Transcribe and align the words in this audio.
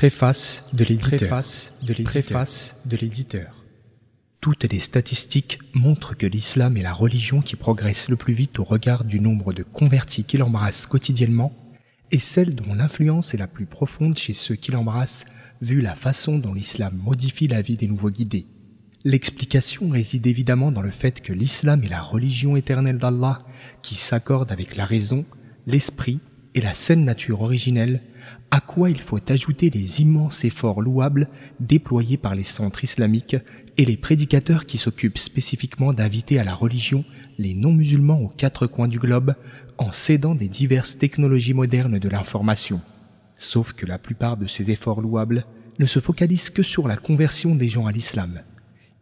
Préface 0.00 0.64
de 0.72 0.84
l'éditeur. 2.96 3.66
Toutes 4.40 4.64
les 4.64 4.80
statistiques 4.80 5.58
montrent 5.74 6.16
que 6.16 6.24
l'islam 6.24 6.78
est 6.78 6.82
la 6.82 6.94
religion 6.94 7.42
qui 7.42 7.54
progresse 7.54 8.08
le 8.08 8.16
plus 8.16 8.32
vite 8.32 8.58
au 8.58 8.64
regard 8.64 9.04
du 9.04 9.20
nombre 9.20 9.52
de 9.52 9.62
convertis 9.62 10.24
qu'il 10.24 10.42
embrasse 10.42 10.86
quotidiennement 10.86 11.52
et 12.12 12.18
celle 12.18 12.54
dont 12.54 12.72
l'influence 12.72 13.34
est 13.34 13.36
la 13.36 13.46
plus 13.46 13.66
profonde 13.66 14.16
chez 14.16 14.32
ceux 14.32 14.54
qui 14.54 14.72
l'embrassent 14.72 15.26
vu 15.60 15.82
la 15.82 15.94
façon 15.94 16.38
dont 16.38 16.54
l'islam 16.54 16.96
modifie 16.96 17.46
la 17.46 17.60
vie 17.60 17.76
des 17.76 17.86
nouveaux 17.86 18.08
guidés. 18.08 18.46
L'explication 19.04 19.90
réside 19.90 20.26
évidemment 20.26 20.72
dans 20.72 20.80
le 20.80 20.92
fait 20.92 21.20
que 21.20 21.34
l'islam 21.34 21.84
est 21.84 21.90
la 21.90 22.00
religion 22.00 22.56
éternelle 22.56 22.96
d'Allah 22.96 23.44
qui 23.82 23.96
s'accorde 23.96 24.50
avec 24.50 24.76
la 24.76 24.86
raison, 24.86 25.26
l'esprit 25.66 26.20
et 26.54 26.60
la 26.60 26.74
saine 26.74 27.04
nature 27.04 27.42
originelle, 27.42 28.02
à 28.50 28.60
quoi 28.60 28.90
il 28.90 29.00
faut 29.00 29.20
ajouter 29.30 29.70
les 29.70 30.00
immenses 30.00 30.44
efforts 30.44 30.80
louables 30.80 31.28
déployés 31.60 32.16
par 32.16 32.34
les 32.34 32.44
centres 32.44 32.82
islamiques 32.82 33.36
et 33.76 33.84
les 33.84 33.96
prédicateurs 33.96 34.66
qui 34.66 34.76
s'occupent 34.76 35.18
spécifiquement 35.18 35.92
d'inviter 35.92 36.38
à 36.38 36.44
la 36.44 36.54
religion 36.54 37.04
les 37.38 37.54
non-musulmans 37.54 38.20
aux 38.20 38.28
quatre 38.28 38.66
coins 38.66 38.88
du 38.88 38.98
globe 38.98 39.34
en 39.78 39.92
s'aidant 39.92 40.34
des 40.34 40.48
diverses 40.48 40.98
technologies 40.98 41.54
modernes 41.54 41.98
de 41.98 42.08
l'information. 42.08 42.80
Sauf 43.36 43.72
que 43.72 43.86
la 43.86 43.98
plupart 43.98 44.36
de 44.36 44.46
ces 44.46 44.70
efforts 44.70 45.00
louables 45.00 45.46
ne 45.78 45.86
se 45.86 46.00
focalisent 46.00 46.50
que 46.50 46.62
sur 46.62 46.88
la 46.88 46.96
conversion 46.96 47.54
des 47.54 47.68
gens 47.68 47.86
à 47.86 47.92
l'islam. 47.92 48.42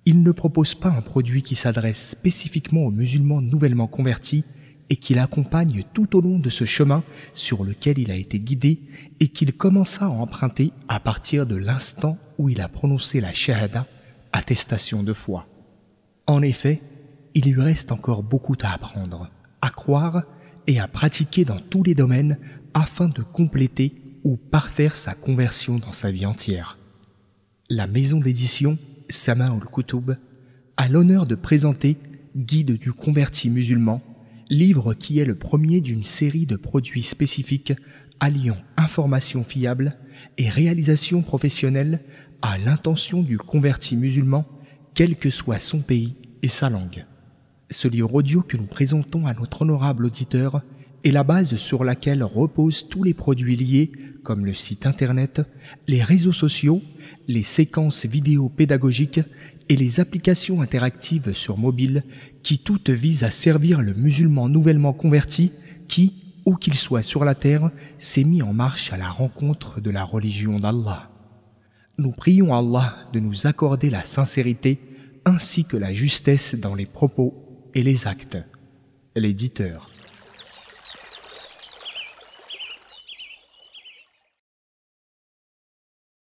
Ils 0.04 0.22
ne 0.22 0.30
proposent 0.30 0.76
pas 0.76 0.90
un 0.90 1.02
produit 1.02 1.42
qui 1.42 1.54
s'adresse 1.54 2.10
spécifiquement 2.10 2.84
aux 2.84 2.90
musulmans 2.90 3.40
nouvellement 3.40 3.88
convertis 3.88 4.44
et 4.90 4.96
qui 4.96 5.14
l'accompagne 5.14 5.84
tout 5.92 6.16
au 6.16 6.20
long 6.20 6.38
de 6.38 6.50
ce 6.50 6.64
chemin 6.64 7.02
sur 7.32 7.64
lequel 7.64 7.98
il 7.98 8.10
a 8.10 8.16
été 8.16 8.38
guidé 8.38 8.80
et 9.20 9.28
qu'il 9.28 9.52
commença 9.52 10.06
à 10.06 10.08
emprunter 10.08 10.72
à 10.88 11.00
partir 11.00 11.46
de 11.46 11.56
l'instant 11.56 12.18
où 12.38 12.48
il 12.48 12.60
a 12.60 12.68
prononcé 12.68 13.20
la 13.20 13.32
shahada, 13.32 13.86
attestation 14.32 15.02
de 15.02 15.12
foi. 15.12 15.46
En 16.26 16.42
effet, 16.42 16.82
il 17.34 17.52
lui 17.52 17.60
reste 17.60 17.92
encore 17.92 18.22
beaucoup 18.22 18.56
à 18.62 18.72
apprendre, 18.72 19.30
à 19.60 19.70
croire 19.70 20.22
et 20.66 20.78
à 20.78 20.88
pratiquer 20.88 21.44
dans 21.44 21.60
tous 21.60 21.82
les 21.82 21.94
domaines 21.94 22.38
afin 22.74 23.08
de 23.08 23.22
compléter 23.22 23.94
ou 24.24 24.36
parfaire 24.36 24.96
sa 24.96 25.14
conversion 25.14 25.78
dans 25.78 25.92
sa 25.92 26.10
vie 26.10 26.26
entière. 26.26 26.78
La 27.70 27.86
maison 27.86 28.18
d'édition 28.18 28.78
Sama'ul 29.08 29.64
Kutub 29.64 30.16
a 30.76 30.88
l'honneur 30.88 31.26
de 31.26 31.34
présenter 31.34 31.96
Guide 32.36 32.78
du 32.78 32.92
converti 32.92 33.50
musulman 33.50 34.02
livre 34.50 34.94
qui 34.94 35.18
est 35.18 35.24
le 35.24 35.34
premier 35.34 35.80
d'une 35.80 36.02
série 36.02 36.46
de 36.46 36.56
produits 36.56 37.02
spécifiques 37.02 37.74
alliant 38.20 38.56
information 38.76 39.44
fiable 39.44 39.96
et 40.38 40.48
réalisation 40.48 41.22
professionnelle 41.22 42.00
à 42.42 42.58
l'intention 42.58 43.22
du 43.22 43.38
converti 43.38 43.96
musulman, 43.96 44.46
quel 44.94 45.16
que 45.16 45.30
soit 45.30 45.58
son 45.58 45.80
pays 45.80 46.16
et 46.42 46.48
sa 46.48 46.70
langue. 46.70 47.04
Ce 47.70 47.88
livre 47.88 48.14
audio 48.14 48.42
que 48.42 48.56
nous 48.56 48.66
présentons 48.66 49.26
à 49.26 49.34
notre 49.34 49.62
honorable 49.62 50.06
auditeur 50.06 50.62
est 51.04 51.10
la 51.10 51.22
base 51.22 51.56
sur 51.56 51.84
laquelle 51.84 52.22
reposent 52.22 52.88
tous 52.88 53.04
les 53.04 53.14
produits 53.14 53.56
liés, 53.56 53.92
comme 54.24 54.46
le 54.46 54.54
site 54.54 54.86
internet, 54.86 55.42
les 55.86 56.02
réseaux 56.02 56.32
sociaux, 56.32 56.82
les 57.28 57.42
séquences 57.42 58.06
vidéo 58.06 58.48
pédagogiques 58.48 59.20
et 59.68 59.76
les 59.76 60.00
applications 60.00 60.62
interactives 60.62 61.32
sur 61.34 61.58
mobile 61.58 62.04
qui 62.42 62.58
toutes 62.58 62.90
visent 62.90 63.24
à 63.24 63.30
servir 63.30 63.82
le 63.82 63.94
musulman 63.94 64.48
nouvellement 64.48 64.92
converti 64.92 65.52
qui, 65.88 66.24
où 66.46 66.54
qu'il 66.54 66.74
soit 66.74 67.02
sur 67.02 67.24
la 67.24 67.34
terre, 67.34 67.70
s'est 67.98 68.24
mis 68.24 68.42
en 68.42 68.52
marche 68.52 68.92
à 68.92 68.96
la 68.96 69.10
rencontre 69.10 69.80
de 69.80 69.90
la 69.90 70.04
religion 70.04 70.58
d'Allah. 70.58 71.10
Nous 71.98 72.12
prions 72.12 72.54
Allah 72.54 72.96
de 73.12 73.20
nous 73.20 73.46
accorder 73.46 73.90
la 73.90 74.04
sincérité 74.04 74.78
ainsi 75.24 75.64
que 75.64 75.76
la 75.76 75.92
justesse 75.92 76.54
dans 76.54 76.74
les 76.74 76.86
propos 76.86 77.34
et 77.74 77.82
les 77.82 78.06
actes. 78.06 78.38
L'éditeur. 79.14 79.92